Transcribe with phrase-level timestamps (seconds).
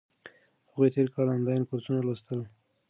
[0.69, 2.39] هغوی تیر کال انلاین کورسونه لوستل.